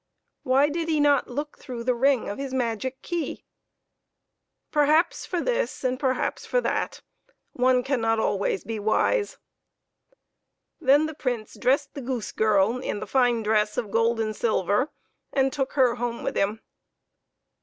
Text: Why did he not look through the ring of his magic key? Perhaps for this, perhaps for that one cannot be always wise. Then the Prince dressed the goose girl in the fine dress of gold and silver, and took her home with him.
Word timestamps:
Why 0.41 0.67
did 0.67 0.87
he 0.89 0.99
not 0.99 1.29
look 1.29 1.59
through 1.59 1.83
the 1.83 1.93
ring 1.93 2.27
of 2.27 2.39
his 2.39 2.55
magic 2.55 3.03
key? 3.03 3.45
Perhaps 4.71 5.27
for 5.27 5.39
this, 5.39 5.85
perhaps 5.99 6.43
for 6.43 6.59
that 6.59 7.01
one 7.51 7.83
cannot 7.83 8.15
be 8.15 8.21
always 8.23 8.65
wise. 8.65 9.37
Then 10.79 11.05
the 11.05 11.13
Prince 11.13 11.53
dressed 11.53 11.93
the 11.93 12.01
goose 12.01 12.31
girl 12.31 12.79
in 12.79 12.99
the 12.99 13.05
fine 13.05 13.43
dress 13.43 13.77
of 13.77 13.91
gold 13.91 14.19
and 14.19 14.35
silver, 14.35 14.89
and 15.31 15.53
took 15.53 15.73
her 15.73 15.93
home 15.93 16.23
with 16.23 16.35
him. 16.35 16.61